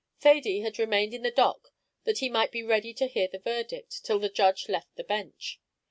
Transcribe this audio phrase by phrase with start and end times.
[0.19, 1.67] Thady had remained in the dock
[2.05, 5.59] that he might be ready to hear the verdict, till the judge left the bench.